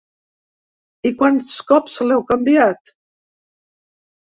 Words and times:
I 1.09 1.11
quants 1.19 1.51
cops 1.73 1.99
l’heu 2.07 2.25
canviat? 2.33 2.95